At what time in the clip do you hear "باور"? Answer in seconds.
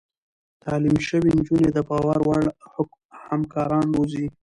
1.89-2.17